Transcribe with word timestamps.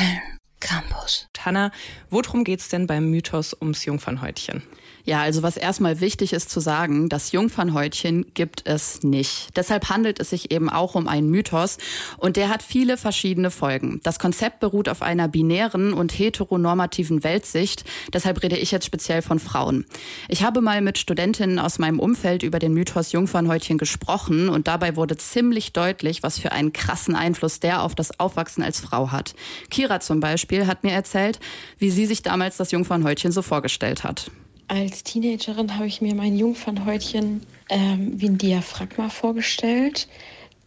Köln 0.00 0.20
Campus. 0.60 1.28
Hanna, 1.38 1.72
worum 2.10 2.44
geht's 2.44 2.68
denn 2.68 2.86
beim 2.86 3.10
Mythos 3.10 3.54
ums 3.60 3.84
Jungfernhäutchen? 3.84 4.62
Ja, 5.04 5.22
also 5.22 5.42
was 5.42 5.56
erstmal 5.56 6.00
wichtig 6.00 6.32
ist 6.32 6.50
zu 6.50 6.60
sagen, 6.60 7.08
das 7.08 7.32
Jungfernhäutchen 7.32 8.26
gibt 8.34 8.66
es 8.66 9.02
nicht. 9.02 9.48
Deshalb 9.56 9.88
handelt 9.88 10.20
es 10.20 10.30
sich 10.30 10.50
eben 10.50 10.68
auch 10.68 10.94
um 10.94 11.08
einen 11.08 11.30
Mythos 11.30 11.78
und 12.18 12.36
der 12.36 12.48
hat 12.48 12.62
viele 12.62 12.96
verschiedene 12.96 13.50
Folgen. 13.50 14.00
Das 14.02 14.18
Konzept 14.18 14.60
beruht 14.60 14.88
auf 14.88 15.02
einer 15.02 15.28
binären 15.28 15.92
und 15.92 16.16
heteronormativen 16.18 17.24
Weltsicht. 17.24 17.84
Deshalb 18.12 18.42
rede 18.42 18.56
ich 18.56 18.70
jetzt 18.70 18.86
speziell 18.86 19.22
von 19.22 19.38
Frauen. 19.38 19.86
Ich 20.28 20.42
habe 20.42 20.60
mal 20.60 20.80
mit 20.82 20.98
Studentinnen 20.98 21.58
aus 21.58 21.78
meinem 21.78 21.98
Umfeld 21.98 22.42
über 22.42 22.58
den 22.58 22.74
Mythos 22.74 23.12
Jungfernhäutchen 23.12 23.78
gesprochen 23.78 24.48
und 24.48 24.68
dabei 24.68 24.96
wurde 24.96 25.16
ziemlich 25.16 25.72
deutlich, 25.72 26.22
was 26.22 26.38
für 26.38 26.52
einen 26.52 26.72
krassen 26.72 27.14
Einfluss 27.14 27.60
der 27.60 27.82
auf 27.82 27.94
das 27.94 28.18
Aufwachsen 28.20 28.62
als 28.62 28.80
Frau 28.80 29.10
hat. 29.10 29.34
Kira 29.70 30.00
zum 30.00 30.20
Beispiel 30.20 30.66
hat 30.66 30.84
mir 30.84 30.92
erzählt, 30.92 31.40
wie 31.78 31.90
sie 31.90 32.06
sich 32.06 32.22
damals 32.22 32.56
das 32.56 32.70
Jungfernhäutchen 32.70 33.32
so 33.32 33.42
vorgestellt 33.42 34.04
hat. 34.04 34.30
Als 34.70 35.02
Teenagerin 35.02 35.74
habe 35.74 35.88
ich 35.88 36.00
mir 36.00 36.14
mein 36.14 36.36
Jungfernhäutchen 36.36 37.42
ähm, 37.70 38.12
wie 38.20 38.28
ein 38.28 38.38
Diaphragma 38.38 39.08
vorgestellt, 39.08 40.06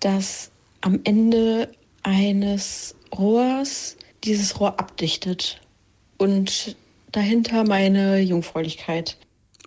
das 0.02 0.52
am 0.81 0.99
Ende 1.05 1.71
eines 2.03 2.95
Rohrs 3.17 3.95
dieses 4.26 4.59
Rohr 4.59 4.77
abdichtet 4.77 5.62
und 6.17 6.76
dahinter 7.13 7.63
meine 7.63 8.20
Jungfräulichkeit. 8.20 9.16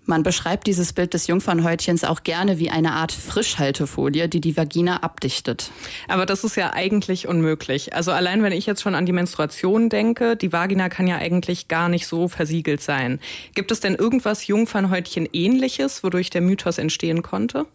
Man 0.09 0.23
beschreibt 0.23 0.69
dieses 0.69 0.92
Bild 0.92 1.15
des 1.15 1.27
Jungfernhäutchens 1.27 2.05
auch 2.05 2.23
gerne 2.23 2.60
wie 2.60 2.70
eine 2.70 2.92
Art 2.92 3.10
Frischhaltefolie, 3.10 4.29
die 4.29 4.41
die 4.41 4.56
Vagina 4.56 5.02
abdichtet. 5.02 5.73
Aber 6.06 6.27
das 6.27 6.45
ist 6.45 6.56
ja 6.56 6.73
eigentlich 6.73 7.27
unmöglich. 7.27 7.92
Also 7.92 8.12
allein 8.12 8.45
wenn 8.45 8.52
ich 8.52 8.66
jetzt 8.66 8.82
schon 8.82 8.95
an 8.95 9.05
die 9.05 9.12
Menstruation 9.12 9.88
denke, 9.88 10.37
die 10.37 10.52
Vagina 10.52 10.88
kann 10.88 11.09
ja 11.09 11.16
eigentlich 11.16 11.66
gar 11.66 11.88
nicht 11.88 12.06
so 12.06 12.29
versiegelt 12.29 12.82
sein. 12.82 13.19
Gibt 13.57 13.73
es 13.73 13.80
denn 13.80 13.96
irgendwas 13.96 14.46
Jungfernhäutchen 14.46 15.29
ähnliches, 15.32 16.04
wodurch 16.04 16.30
der 16.30 16.41
Mythos 16.41 16.79
entstehen 16.79 17.23
konnte? 17.23 17.66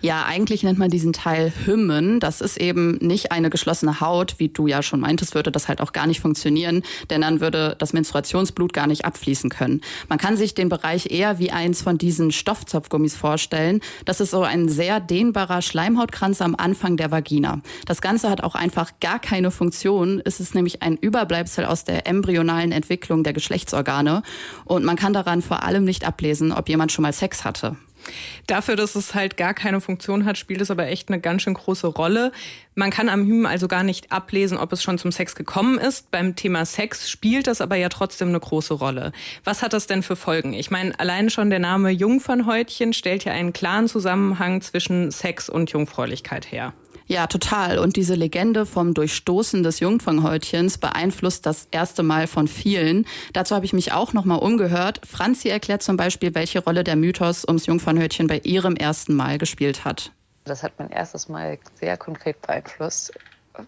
Ja, 0.00 0.24
eigentlich 0.26 0.64
nennt 0.64 0.80
man 0.80 0.90
diesen 0.90 1.12
Teil 1.12 1.52
Hymmen. 1.64 2.18
Das 2.18 2.40
ist 2.40 2.56
eben 2.56 2.96
nicht 2.96 3.30
eine 3.30 3.48
geschlossene 3.48 4.00
Haut, 4.00 4.34
wie 4.38 4.48
du 4.48 4.66
ja 4.66 4.82
schon 4.82 4.98
meintest, 4.98 5.36
würde 5.36 5.52
das 5.52 5.68
halt 5.68 5.80
auch 5.80 5.92
gar 5.92 6.08
nicht 6.08 6.20
funktionieren, 6.20 6.82
denn 7.10 7.20
dann 7.20 7.40
würde 7.40 7.76
das 7.78 7.92
Menstruationsblut 7.92 8.72
gar 8.72 8.88
nicht 8.88 9.04
abfließen 9.04 9.50
können. 9.50 9.82
Man 10.08 10.18
kann 10.18 10.36
sich 10.36 10.54
den 10.54 10.68
Bereich 10.68 11.12
eher 11.12 11.38
wie 11.38 11.52
ein 11.52 11.75
eins 11.76 11.82
von 11.82 11.98
diesen 11.98 12.32
Stoffzopfgummis 12.32 13.16
vorstellen. 13.16 13.80
Das 14.04 14.20
ist 14.20 14.30
so 14.30 14.42
ein 14.42 14.68
sehr 14.68 15.00
dehnbarer 15.00 15.60
Schleimhautkranz 15.60 16.40
am 16.40 16.54
Anfang 16.56 16.96
der 16.96 17.10
Vagina. 17.10 17.60
Das 17.84 18.00
Ganze 18.00 18.30
hat 18.30 18.42
auch 18.42 18.54
einfach 18.54 18.92
gar 19.00 19.18
keine 19.18 19.50
Funktion. 19.50 20.22
Es 20.24 20.40
ist 20.40 20.54
nämlich 20.54 20.82
ein 20.82 20.96
Überbleibsel 20.96 21.66
aus 21.66 21.84
der 21.84 22.06
embryonalen 22.06 22.72
Entwicklung 22.72 23.24
der 23.24 23.34
Geschlechtsorgane. 23.34 24.22
Und 24.64 24.84
man 24.84 24.96
kann 24.96 25.12
daran 25.12 25.42
vor 25.42 25.62
allem 25.62 25.84
nicht 25.84 26.06
ablesen, 26.06 26.52
ob 26.52 26.68
jemand 26.68 26.92
schon 26.92 27.02
mal 27.02 27.12
Sex 27.12 27.44
hatte. 27.44 27.76
Dafür, 28.46 28.76
dass 28.76 28.94
es 28.94 29.14
halt 29.14 29.36
gar 29.36 29.54
keine 29.54 29.80
Funktion 29.80 30.24
hat, 30.24 30.38
spielt 30.38 30.60
es 30.60 30.70
aber 30.70 30.86
echt 30.86 31.08
eine 31.08 31.20
ganz 31.20 31.42
schön 31.42 31.54
große 31.54 31.86
Rolle. 31.86 32.32
Man 32.74 32.90
kann 32.90 33.08
am 33.08 33.24
Hymen 33.24 33.46
also 33.46 33.68
gar 33.68 33.82
nicht 33.82 34.12
ablesen, 34.12 34.58
ob 34.58 34.72
es 34.72 34.82
schon 34.82 34.98
zum 34.98 35.12
Sex 35.12 35.34
gekommen 35.34 35.78
ist. 35.78 36.10
Beim 36.10 36.36
Thema 36.36 36.64
Sex 36.64 37.10
spielt 37.10 37.46
das 37.46 37.60
aber 37.60 37.76
ja 37.76 37.88
trotzdem 37.88 38.28
eine 38.28 38.40
große 38.40 38.74
Rolle. 38.74 39.12
Was 39.44 39.62
hat 39.62 39.72
das 39.72 39.86
denn 39.86 40.02
für 40.02 40.16
Folgen? 40.16 40.52
Ich 40.52 40.70
meine, 40.70 40.98
allein 41.00 41.30
schon 41.30 41.50
der 41.50 41.58
Name 41.58 41.90
Jungfernhäutchen 41.90 42.92
stellt 42.92 43.24
ja 43.24 43.32
einen 43.32 43.52
klaren 43.52 43.88
Zusammenhang 43.88 44.60
zwischen 44.60 45.10
Sex 45.10 45.48
und 45.48 45.70
Jungfräulichkeit 45.70 46.52
her. 46.52 46.74
Ja, 47.08 47.28
total. 47.28 47.78
Und 47.78 47.96
diese 47.96 48.14
Legende 48.14 48.66
vom 48.66 48.92
Durchstoßen 48.92 49.62
des 49.62 49.78
Jungfernhäutchens 49.80 50.78
beeinflusst 50.78 51.46
das 51.46 51.68
erste 51.70 52.02
Mal 52.02 52.26
von 52.26 52.48
vielen. 52.48 53.06
Dazu 53.32 53.54
habe 53.54 53.64
ich 53.64 53.72
mich 53.72 53.92
auch 53.92 54.12
nochmal 54.12 54.40
umgehört. 54.40 55.00
Franzi 55.06 55.48
erklärt 55.48 55.82
zum 55.82 55.96
Beispiel, 55.96 56.34
welche 56.34 56.64
Rolle 56.64 56.82
der 56.82 56.96
Mythos 56.96 57.44
ums 57.46 57.66
Jungfernhäutchen 57.66 58.26
bei 58.26 58.38
ihrem 58.38 58.74
ersten 58.74 59.14
Mal 59.14 59.38
gespielt 59.38 59.84
hat. 59.84 60.10
Das 60.44 60.62
hat 60.62 60.72
mein 60.78 60.90
erstes 60.90 61.28
Mal 61.28 61.58
sehr 61.74 61.96
konkret 61.96 62.42
beeinflusst, 62.42 63.12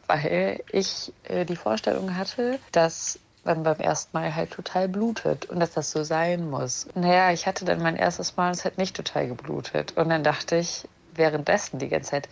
weil 0.07 0.61
ich 0.73 1.13
äh, 1.25 1.45
die 1.45 1.57
Vorstellung 1.57 2.17
hatte, 2.17 2.59
dass 2.73 3.19
man 3.45 3.63
beim 3.63 3.79
ersten 3.79 4.17
Mal 4.17 4.35
halt 4.35 4.51
total 4.51 4.89
blutet 4.89 5.47
und 5.47 5.61
dass 5.61 5.73
das 5.73 5.91
so 5.91 6.03
sein 6.05 6.51
muss. 6.51 6.89
Naja, 6.95 7.33
ich 7.33 7.47
hatte 7.47 7.65
dann 7.65 7.83
mein 7.83 7.97
erstes 7.97 8.37
Mal 8.37 8.49
und 8.49 8.57
es 8.57 8.65
hat 8.65 8.79
nicht 8.79 8.97
total 8.97 9.29
geblutet. 9.29 9.95
Und 9.97 10.09
dann 10.09 10.25
dachte 10.25 10.57
ich 10.57 10.87
währenddessen 11.15 11.79
die 11.79 11.89
ganze 11.89 12.11
Zeit, 12.11 12.29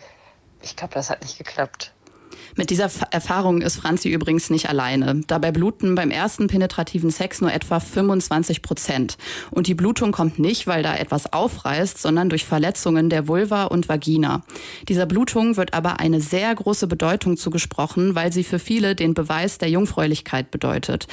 ich 0.61 0.75
glaube, 0.75 0.93
das 0.93 1.09
hat 1.09 1.21
nicht 1.21 1.37
geklappt. 1.37 1.93
Mit 2.55 2.71
dieser 2.71 2.89
Erfahrung 3.11 3.61
ist 3.61 3.77
Franzi 3.77 4.09
übrigens 4.09 4.49
nicht 4.49 4.67
alleine. 4.67 5.21
Dabei 5.27 5.51
bluten 5.51 5.93
beim 5.93 6.09
ersten 6.09 6.47
penetrativen 6.47 7.11
Sex 7.11 7.39
nur 7.39 7.53
etwa 7.53 7.79
25 7.79 8.61
Prozent. 8.61 9.17
Und 9.51 9.67
die 9.67 9.75
Blutung 9.75 10.11
kommt 10.11 10.39
nicht, 10.39 10.65
weil 10.65 10.81
da 10.81 10.95
etwas 10.95 11.31
aufreißt, 11.31 12.01
sondern 12.01 12.29
durch 12.29 12.45
Verletzungen 12.45 13.09
der 13.09 13.27
Vulva 13.27 13.65
und 13.65 13.89
Vagina. 13.89 14.43
Dieser 14.87 15.05
Blutung 15.05 15.55
wird 15.55 15.73
aber 15.73 15.99
eine 15.99 16.19
sehr 16.19 16.53
große 16.53 16.87
Bedeutung 16.87 17.37
zugesprochen, 17.37 18.15
weil 18.15 18.33
sie 18.33 18.43
für 18.43 18.59
viele 18.59 18.95
den 18.95 19.13
Beweis 19.13 19.59
der 19.59 19.69
Jungfräulichkeit 19.69 20.49
bedeutet. 20.49 21.07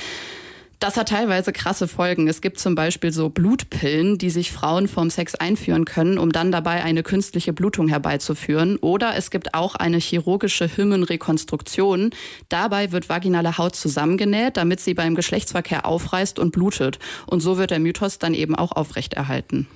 Das 0.85 0.99
hat 0.99 1.09
teilweise 1.09 1.51
krasse 1.55 1.89
Folgen. 1.89 2.29
Es 2.29 2.43
gibt 2.43 2.59
zum 2.59 2.75
Beispiel 2.75 3.11
so 3.11 3.31
Blutpillen, 3.31 4.19
die 4.19 4.29
sich 4.29 4.53
Frauen 4.53 4.87
vom 4.87 5.09
Sex 5.09 5.35
einführen 5.35 5.87
können, 5.87 6.19
um 6.19 6.31
dann 6.31 6.53
dabei 6.53 6.85
eine 6.85 7.03
künstliche 7.03 7.55
Blutung 7.55 7.89
herbeizuführen. 7.89 8.77
Oder 8.77 9.17
es 9.17 9.31
gibt 9.31 9.55
auch 9.55 9.77
eine 9.77 9.97
chirurgische 9.97 10.69
Hymenrekonstruktion. 10.77 12.11
Dabei 12.51 12.93
wird 12.93 13.09
vaginale 13.09 13.57
Haut 13.57 13.77
zusammengenäht, 13.77 14.59
damit 14.59 14.81
sie 14.81 14.93
beim 14.93 15.15
Geschlechtsverkehr 15.15 15.87
aufreißt 15.87 16.39
und 16.39 16.53
blutet. 16.53 16.99
Und 17.27 17.41
so 17.41 17.57
wird 17.57 17.71
der 17.71 17.79
Mythos 17.81 18.19
dann 18.19 18.35
eben 18.35 18.55
auch 18.55 18.73
aufrechterhalten. 18.73 19.67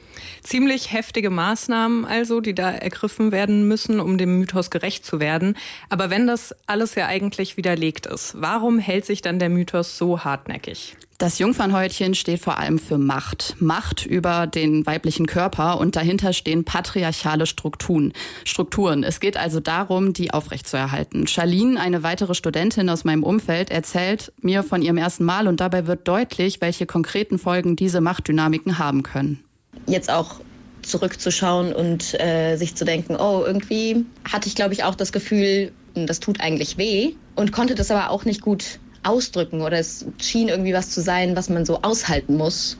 Ziemlich 0.42 0.92
heftige 0.92 1.30
Maßnahmen 1.30 2.04
also, 2.04 2.40
die 2.40 2.54
da 2.54 2.70
ergriffen 2.70 3.32
werden 3.32 3.68
müssen, 3.68 4.00
um 4.00 4.18
dem 4.18 4.38
Mythos 4.38 4.70
gerecht 4.70 5.04
zu 5.04 5.20
werden. 5.20 5.56
Aber 5.88 6.10
wenn 6.10 6.26
das 6.26 6.54
alles 6.66 6.94
ja 6.94 7.06
eigentlich 7.06 7.56
widerlegt 7.56 8.06
ist, 8.06 8.34
warum 8.40 8.78
hält 8.78 9.04
sich 9.04 9.22
dann 9.22 9.38
der 9.38 9.48
Mythos 9.48 9.98
so 9.98 10.24
hartnäckig? 10.24 10.96
Das 11.18 11.40
Jungfernhäutchen 11.40 12.14
steht 12.14 12.38
vor 12.38 12.58
allem 12.58 12.78
für 12.78 12.96
Macht. 12.96 13.56
Macht 13.58 14.06
über 14.06 14.46
den 14.46 14.86
weiblichen 14.86 15.26
Körper 15.26 15.80
und 15.80 15.96
dahinter 15.96 16.32
stehen 16.32 16.64
patriarchale 16.64 17.46
Strukturen. 17.46 18.12
Strukturen. 18.44 19.02
Es 19.02 19.18
geht 19.18 19.36
also 19.36 19.58
darum, 19.58 20.12
die 20.12 20.32
aufrechtzuerhalten. 20.32 21.26
Charlene, 21.26 21.80
eine 21.80 22.04
weitere 22.04 22.36
Studentin 22.36 22.88
aus 22.88 23.02
meinem 23.02 23.24
Umfeld, 23.24 23.72
erzählt 23.72 24.32
mir 24.40 24.62
von 24.62 24.80
ihrem 24.80 24.96
ersten 24.96 25.24
Mal 25.24 25.48
und 25.48 25.58
dabei 25.58 25.88
wird 25.88 26.06
deutlich, 26.06 26.60
welche 26.60 26.86
konkreten 26.86 27.40
Folgen 27.40 27.74
diese 27.74 28.00
Machtdynamiken 28.00 28.78
haben 28.78 29.02
können. 29.02 29.42
Jetzt 29.88 30.10
auch 30.10 30.40
zurückzuschauen 30.82 31.72
und 31.72 32.18
äh, 32.20 32.56
sich 32.56 32.76
zu 32.76 32.84
denken, 32.84 33.16
oh, 33.16 33.42
irgendwie 33.44 34.04
hatte 34.30 34.48
ich, 34.48 34.54
glaube 34.54 34.72
ich, 34.72 34.84
auch 34.84 34.94
das 34.94 35.12
Gefühl, 35.12 35.72
das 35.94 36.20
tut 36.20 36.40
eigentlich 36.40 36.78
weh 36.78 37.12
und 37.36 37.52
konnte 37.52 37.74
das 37.74 37.90
aber 37.90 38.10
auch 38.10 38.24
nicht 38.24 38.40
gut 38.40 38.78
ausdrücken 39.02 39.62
oder 39.62 39.78
es 39.78 40.04
schien 40.20 40.48
irgendwie 40.48 40.74
was 40.74 40.90
zu 40.90 41.00
sein, 41.00 41.36
was 41.36 41.48
man 41.48 41.64
so 41.64 41.80
aushalten 41.82 42.36
muss. 42.36 42.76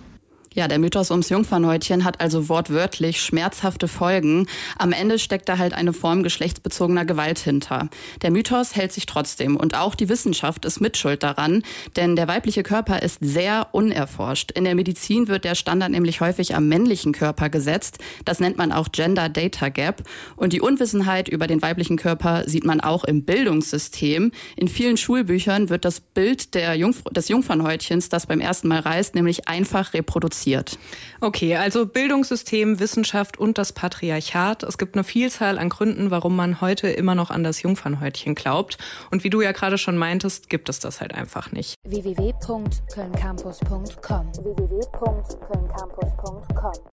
Ja, 0.58 0.66
der 0.66 0.80
Mythos 0.80 1.12
ums 1.12 1.28
Jungfernhäutchen 1.28 2.04
hat 2.04 2.20
also 2.20 2.48
wortwörtlich 2.48 3.22
schmerzhafte 3.22 3.86
Folgen. 3.86 4.48
Am 4.76 4.90
Ende 4.90 5.20
steckt 5.20 5.48
da 5.48 5.58
halt 5.58 5.72
eine 5.72 5.92
Form 5.92 6.24
geschlechtsbezogener 6.24 7.04
Gewalt 7.04 7.38
hinter. 7.38 7.88
Der 8.22 8.32
Mythos 8.32 8.74
hält 8.74 8.90
sich 8.90 9.06
trotzdem 9.06 9.56
und 9.56 9.76
auch 9.76 9.94
die 9.94 10.08
Wissenschaft 10.08 10.64
ist 10.64 10.80
mitschuld 10.80 11.22
daran, 11.22 11.62
denn 11.94 12.16
der 12.16 12.26
weibliche 12.26 12.64
Körper 12.64 13.02
ist 13.04 13.18
sehr 13.20 13.68
unerforscht. 13.70 14.50
In 14.50 14.64
der 14.64 14.74
Medizin 14.74 15.28
wird 15.28 15.44
der 15.44 15.54
Standard 15.54 15.92
nämlich 15.92 16.20
häufig 16.20 16.56
am 16.56 16.66
männlichen 16.66 17.12
Körper 17.12 17.50
gesetzt. 17.50 17.98
Das 18.24 18.40
nennt 18.40 18.58
man 18.58 18.72
auch 18.72 18.90
Gender 18.90 19.28
Data 19.28 19.68
Gap. 19.68 20.02
Und 20.34 20.52
die 20.52 20.60
Unwissenheit 20.60 21.28
über 21.28 21.46
den 21.46 21.62
weiblichen 21.62 21.96
Körper 21.96 22.48
sieht 22.48 22.64
man 22.64 22.80
auch 22.80 23.04
im 23.04 23.22
Bildungssystem. 23.22 24.32
In 24.56 24.66
vielen 24.66 24.96
Schulbüchern 24.96 25.68
wird 25.68 25.84
das 25.84 26.00
Bild 26.00 26.54
der 26.56 26.74
Jungf 26.74 27.04
des 27.12 27.28
Jungfernhäutchens, 27.28 28.08
das 28.08 28.26
beim 28.26 28.40
ersten 28.40 28.66
Mal 28.66 28.80
reist, 28.80 29.14
nämlich 29.14 29.46
einfach 29.46 29.94
reproduziert 29.94 30.47
reduziert. 30.48 30.78
Okay, 31.20 31.56
also 31.56 31.86
Bildungssystem, 31.86 32.78
Wissenschaft 32.78 33.38
und 33.38 33.58
das 33.58 33.72
Patriarchat. 33.72 34.62
Es 34.62 34.78
gibt 34.78 34.94
eine 34.94 35.02
Vielzahl 35.04 35.58
an 35.58 35.68
Gründen, 35.68 36.10
warum 36.10 36.34
man 36.36 36.60
heute 36.60 36.88
immer 36.88 37.14
noch 37.14 37.30
an 37.30 37.44
das 37.44 37.62
Jungfernhäutchen 37.62 38.34
glaubt. 38.34 38.78
Und 39.10 39.24
wie 39.24 39.30
du 39.30 39.40
ja 39.40 39.52
gerade 39.52 39.78
schon 39.78 39.96
meintest, 39.98 40.48
gibt 40.48 40.68
es 40.68 40.78
das 40.78 41.00
halt 41.00 41.14
einfach 41.14 41.50
nicht. 41.52 41.74
www.kölncampus.com 41.84 44.32
www 44.38 44.78